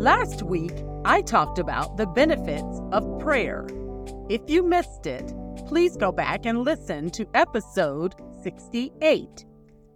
[0.00, 0.72] Last week,
[1.04, 3.66] I talked about the benefits of prayer.
[4.30, 5.30] If you missed it,
[5.66, 9.44] please go back and listen to episode 68.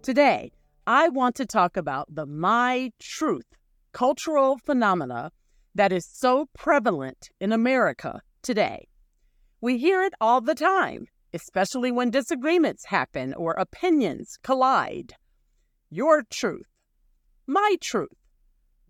[0.00, 0.52] Today,
[0.86, 3.44] I want to talk about the My Truth
[3.92, 5.32] cultural phenomena
[5.74, 8.88] that is so prevalent in America today.
[9.60, 15.12] We hear it all the time, especially when disagreements happen or opinions collide.
[15.90, 16.70] Your truth,
[17.46, 18.16] my truth,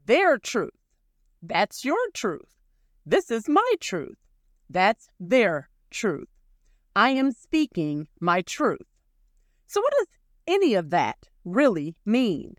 [0.07, 0.71] their truth.
[1.43, 2.54] That's your truth.
[3.07, 4.18] This is my truth.
[4.68, 6.29] That's their truth.
[6.94, 8.86] I am speaking my truth.
[9.67, 10.07] So, what does
[10.46, 12.57] any of that really mean?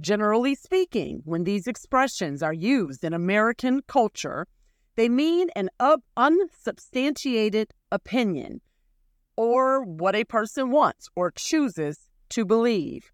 [0.00, 4.46] Generally speaking, when these expressions are used in American culture,
[4.96, 5.68] they mean an
[6.16, 8.60] unsubstantiated opinion
[9.36, 13.10] or what a person wants or chooses to believe.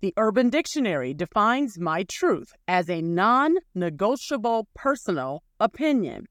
[0.00, 6.26] The Urban Dictionary defines my truth as a non negotiable personal opinion.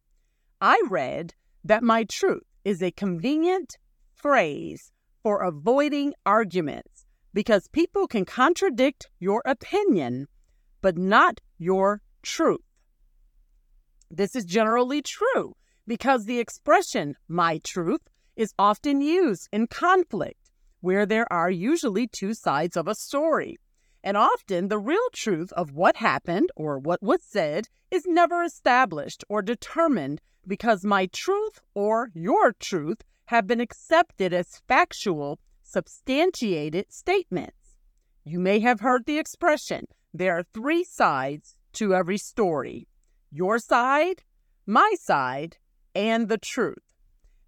[0.60, 3.78] I read that my truth is a convenient
[4.16, 10.26] phrase for avoiding arguments because people can contradict your opinion,
[10.82, 12.66] but not your truth.
[14.10, 15.54] This is generally true
[15.86, 18.02] because the expression my truth
[18.36, 20.49] is often used in conflict
[20.82, 23.58] where there are usually two sides of a story.
[24.04, 29.24] And often the real truth of what happened or what was said is never established
[29.28, 37.78] or determined because my truth or your truth have been accepted as factual, substantiated statements.
[38.24, 42.88] You may have heard the expression there are three sides to every story
[43.32, 44.24] your side,
[44.66, 45.58] my side,
[45.94, 46.96] and the truth.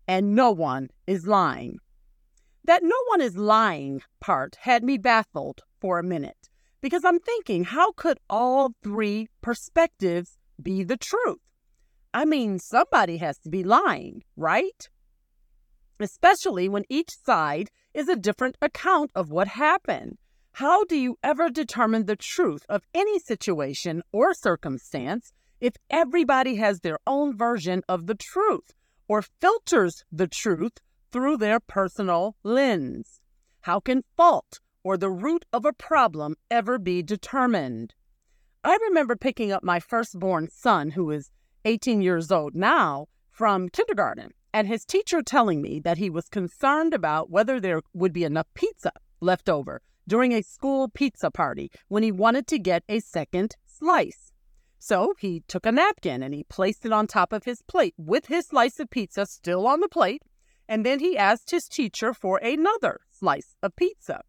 [0.08, 1.80] And no one is lying.
[2.64, 6.50] That no one is lying part had me baffled for a minute
[6.82, 11.40] because I'm thinking, how could all three perspectives be the truth?
[12.14, 14.90] I mean, somebody has to be lying, right?
[16.00, 20.18] Especially when each side is a different account of what happened.
[20.54, 26.80] How do you ever determine the truth of any situation or circumstance if everybody has
[26.80, 28.74] their own version of the truth
[29.08, 30.74] or filters the truth
[31.12, 33.22] through their personal lens.
[33.62, 37.94] How can fault or the root of a problem ever be determined?
[38.64, 41.32] I remember picking up my firstborn son, who is
[41.66, 46.94] 18 years old now, from kindergarten, and his teacher telling me that he was concerned
[46.94, 52.04] about whether there would be enough pizza left over during a school pizza party when
[52.04, 54.32] he wanted to get a second slice.
[54.80, 58.26] So he took a napkin and he placed it on top of his plate with
[58.26, 60.24] his slice of pizza still on the plate
[60.72, 64.22] and then he asked his teacher for another slice of pizza.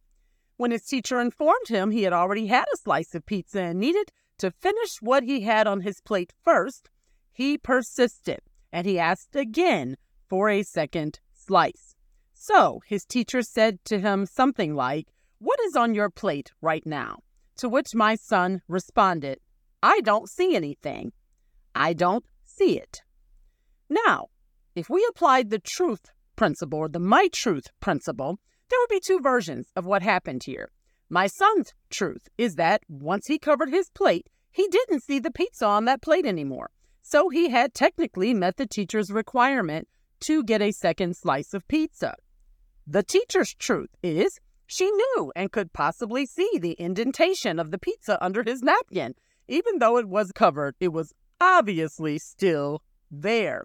[0.56, 4.10] When his teacher informed him he had already had a slice of pizza and needed
[4.38, 6.90] to finish what he had on his plate first,
[7.30, 8.40] he persisted
[8.72, 9.96] and he asked again
[10.28, 11.94] for a second slice.
[12.34, 15.06] So his teacher said to him something like,
[15.38, 17.20] What is on your plate right now?
[17.58, 19.38] To which my son responded,
[19.80, 21.12] I don't see anything.
[21.72, 23.02] I don't see it.
[23.88, 24.26] Now,
[24.74, 28.38] if we applied the truth principle or the my truth principle,
[28.68, 30.70] there would be two versions of what happened here.
[31.08, 35.66] My son's truth is that once he covered his plate, he didn't see the pizza
[35.66, 36.70] on that plate anymore.
[37.02, 39.88] So he had technically met the teacher's requirement
[40.20, 42.14] to get a second slice of pizza.
[42.86, 48.22] The teacher's truth is she knew and could possibly see the indentation of the pizza
[48.24, 49.14] under his napkin.
[49.48, 53.64] Even though it was covered, it was obviously still there.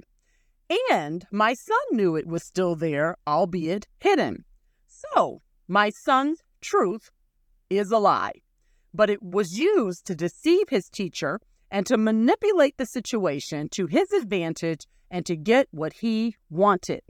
[0.91, 4.43] And my son knew it was still there, albeit hidden.
[4.87, 7.09] So, my son's truth
[7.69, 8.41] is a lie,
[8.93, 11.39] but it was used to deceive his teacher
[11.69, 17.01] and to manipulate the situation to his advantage and to get what he wanted.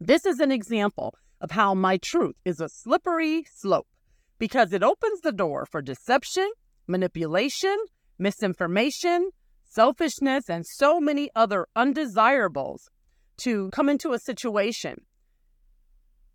[0.00, 3.86] This is an example of how my truth is a slippery slope
[4.38, 6.48] because it opens the door for deception,
[6.86, 7.76] manipulation,
[8.18, 9.30] misinformation,
[9.78, 12.90] selfishness, and so many other undesirables
[13.36, 14.96] to come into a situation,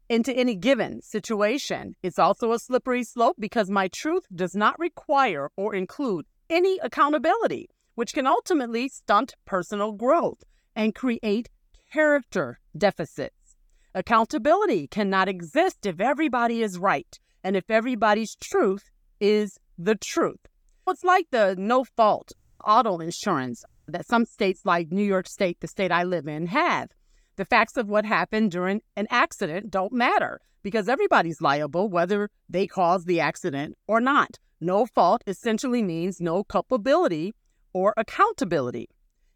[0.07, 1.93] into any given situation.
[2.01, 7.67] It's also a slippery slope because my truth does not require or include any accountability,
[7.95, 10.41] which can ultimately stunt personal growth
[10.73, 11.49] and create
[11.91, 13.57] character deficits.
[13.93, 18.89] Accountability cannot exist if everybody is right and if everybody's truth
[19.19, 20.47] is the truth.
[20.87, 22.31] It's like the no fault
[22.63, 26.89] auto insurance that some states, like New York State, the state I live in, have.
[27.35, 32.67] The facts of what happened during an accident don't matter because everybody's liable whether they
[32.67, 34.37] caused the accident or not.
[34.61, 37.33] No fault essentially means no culpability
[37.73, 38.87] or accountability.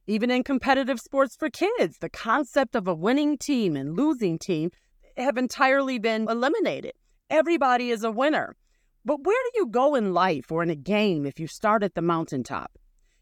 [0.08, 4.72] Even in competitive sports for kids, the concept of a winning team and losing team
[5.18, 6.94] have entirely been eliminated.
[7.30, 8.56] Everybody is a winner.
[9.04, 11.96] But where do you go in life or in a game if you start at
[11.96, 12.72] the mountaintop?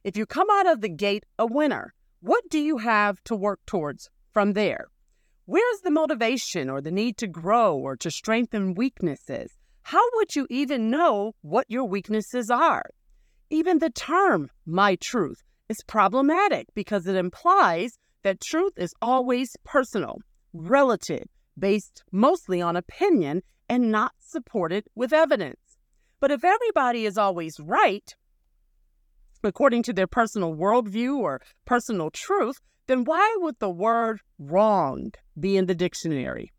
[0.06, 3.60] If you come out of the gate a winner, what do you have to work
[3.66, 4.90] towards from there?
[5.46, 9.58] Where's the motivation or the need to grow or to strengthen weaknesses?
[9.82, 12.86] How would you even know what your weaknesses are?
[13.50, 20.20] Even the term my truth is problematic because it implies that truth is always personal,
[20.54, 21.26] relative,
[21.58, 25.80] based mostly on opinion and not supported with evidence.
[26.20, 28.16] But if everybody is always right,
[29.46, 35.58] according to their personal worldview or personal truth, then why would the word wrong be
[35.58, 36.52] in the dictionary?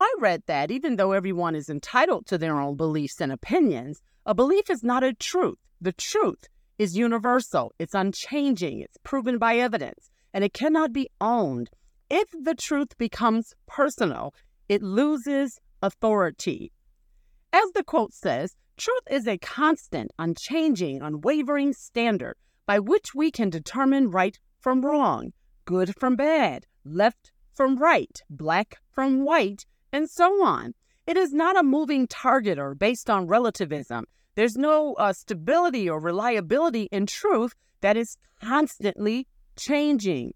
[0.00, 4.34] I read that even though everyone is entitled to their own beliefs and opinions, a
[4.34, 5.58] belief is not a truth.
[5.80, 6.48] The truth
[6.78, 11.70] is universal, it's unchanging, it's proven by evidence, and it cannot be owned.
[12.10, 14.34] If the truth becomes personal,
[14.68, 16.72] it loses authority.
[17.52, 22.36] As the quote says, truth is a constant, unchanging, unwavering standard
[22.66, 25.32] by which we can determine right from wrong,
[25.64, 30.74] good from bad, left from right, black from white, and so on.
[31.06, 34.04] It is not a moving target or based on relativism.
[34.34, 39.26] There's no uh, stability or reliability in truth that is constantly
[39.56, 40.34] changing.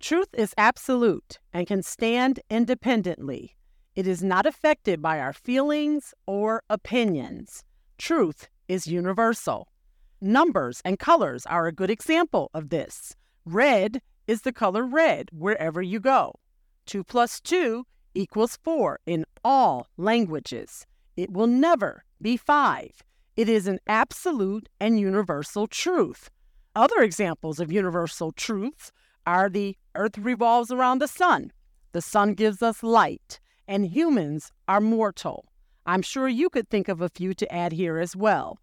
[0.00, 3.56] Truth is absolute and can stand independently.
[3.94, 7.62] It is not affected by our feelings or opinions.
[7.98, 9.68] Truth is universal.
[10.20, 13.14] Numbers and colors are a good example of this.
[13.44, 16.32] Red is the color red wherever you go.
[16.86, 17.84] 2 plus 2
[18.14, 20.86] equals 4 in all languages.
[21.16, 23.02] It will never be 5.
[23.36, 26.30] It is an absolute and universal truth.
[26.74, 28.90] Other examples of universal truths
[29.26, 31.52] are the earth revolves around the sun,
[31.92, 33.38] the sun gives us light,
[33.72, 35.46] and humans are mortal.
[35.86, 38.58] I'm sure you could think of a few to add here as well.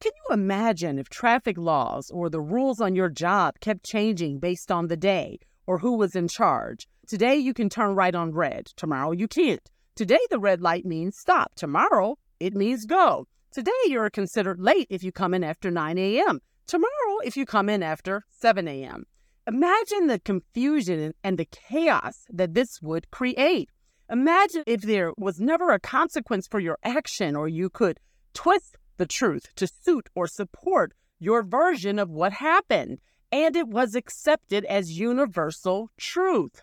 [0.00, 4.72] Can you imagine if traffic laws or the rules on your job kept changing based
[4.72, 6.88] on the day or who was in charge?
[7.06, 9.70] Today you can turn right on red, tomorrow you can't.
[9.96, 13.26] Today the red light means stop, tomorrow it means go.
[13.50, 17.68] Today you're considered late if you come in after 9 a.m., tomorrow if you come
[17.68, 19.04] in after 7 a.m.
[19.46, 23.68] Imagine the confusion and the chaos that this would create.
[24.10, 27.98] Imagine if there was never a consequence for your action or you could
[28.34, 32.98] twist the truth to suit or support your version of what happened,
[33.30, 36.62] and it was accepted as universal truth.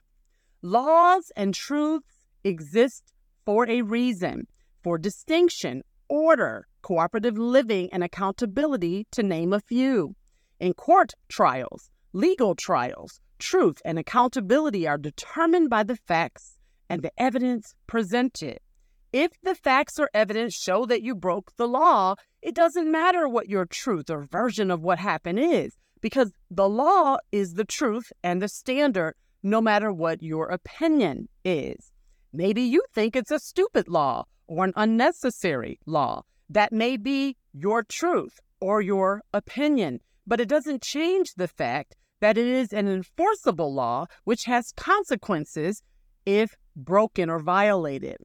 [0.61, 3.13] Laws and truths exist
[3.45, 4.47] for a reason,
[4.83, 10.15] for distinction, order, cooperative living, and accountability, to name a few.
[10.59, 16.58] In court trials, legal trials, truth and accountability are determined by the facts
[16.89, 18.59] and the evidence presented.
[19.13, 23.49] If the facts or evidence show that you broke the law, it doesn't matter what
[23.49, 28.41] your truth or version of what happened is, because the law is the truth and
[28.41, 31.91] the standard, no matter what your opinion is.
[32.31, 36.23] Maybe you think it's a stupid law or an unnecessary law.
[36.49, 42.37] That may be your truth or your opinion, but it doesn't change the fact that
[42.37, 45.81] it is an enforceable law which has consequences
[46.25, 48.17] if broken or violated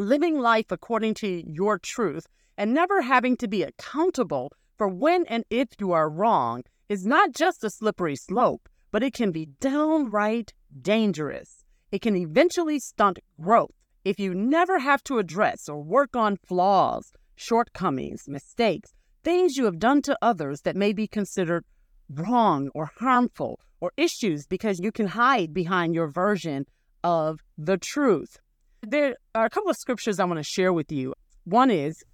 [0.00, 5.44] living life according to your truth and never having to be accountable for when and
[5.50, 10.54] if you are wrong is not just a slippery slope, but it can be downright
[10.80, 11.64] dangerous.
[11.90, 13.72] It can eventually stunt growth
[14.04, 19.80] if you never have to address or work on flaws, shortcomings, mistakes, things you have
[19.80, 21.64] done to others that may be considered
[22.08, 26.66] wrong or harmful, or issues because you can hide behind your version
[27.02, 28.38] of the truth.
[28.82, 31.14] There are a couple of scriptures I want to share with you.
[31.44, 32.04] One is,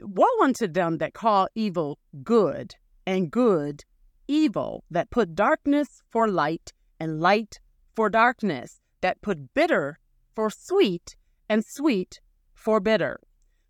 [0.00, 2.74] Woe unto them that call evil good,
[3.06, 3.84] and good
[4.28, 7.60] evil, that put darkness for light, and light
[7.94, 9.98] for darkness, that put bitter
[10.34, 11.16] for sweet,
[11.48, 12.20] and sweet
[12.52, 13.18] for bitter.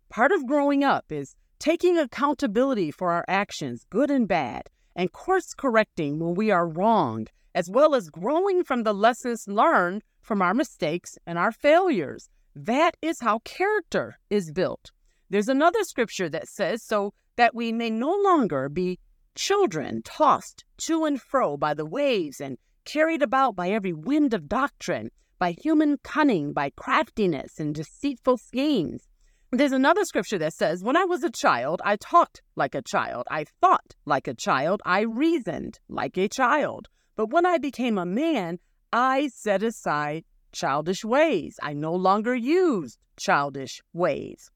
[0.09, 5.53] Part of growing up is taking accountability for our actions, good and bad, and course
[5.53, 10.53] correcting when we are wronged, as well as growing from the lessons learned from our
[10.53, 12.29] mistakes and our failures.
[12.53, 14.91] That is how character is built.
[15.29, 18.99] There's another scripture that says, so that we may no longer be
[19.35, 24.49] children tossed to and fro by the waves and carried about by every wind of
[24.49, 29.07] doctrine, by human cunning, by craftiness and deceitful schemes.
[29.51, 33.27] There's another scripture that says, When I was a child, I talked like a child.
[33.31, 34.81] I thought like a child.
[34.85, 36.89] I reasoned like a child.
[37.15, 38.59] But when I became a man,
[38.93, 41.59] I set aside childish ways.
[41.61, 44.49] I no longer used childish ways.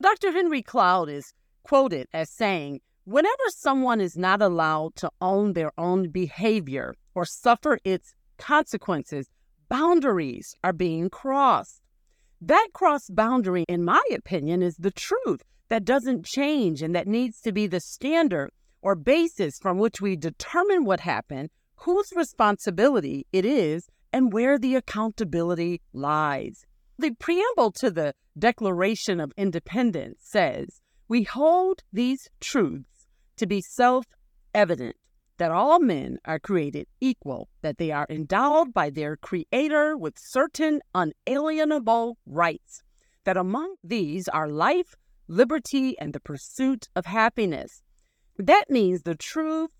[0.00, 0.32] Dr.
[0.32, 6.08] Henry Cloud is quoted as saying, Whenever someone is not allowed to own their own
[6.08, 9.28] behavior or suffer its consequences,
[9.68, 11.80] boundaries are being crossed.
[12.40, 17.40] That cross boundary, in my opinion, is the truth that doesn't change and that needs
[17.42, 18.50] to be the standard
[18.82, 24.74] or basis from which we determine what happened, whose responsibility it is, and where the
[24.74, 26.64] accountability lies.
[26.98, 33.06] The preamble to the Declaration of Independence says, We hold these truths
[33.36, 34.06] to be self
[34.54, 34.96] evident
[35.38, 40.80] that all men are created equal, that they are endowed by their Creator with certain
[40.94, 42.82] unalienable rights,
[43.24, 44.94] that among these are life,
[45.28, 47.82] liberty, and the pursuit of happiness.
[48.38, 49.74] That means the truths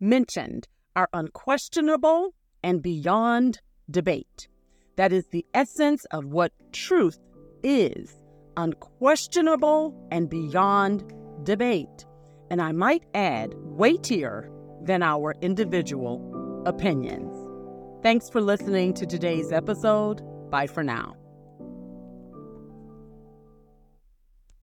[0.00, 2.34] mentioned are unquestionable
[2.64, 3.60] and beyond
[3.90, 4.48] debate.
[4.96, 7.18] That is the essence of what truth
[7.62, 8.16] is
[8.56, 11.12] unquestionable and beyond
[11.44, 12.06] debate.
[12.50, 14.50] And I might add, weightier
[14.82, 17.34] than our individual opinions.
[18.02, 20.22] Thanks for listening to today's episode.
[20.50, 21.16] Bye for now.